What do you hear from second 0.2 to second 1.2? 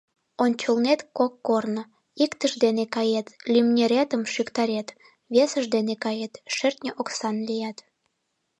Ончылнет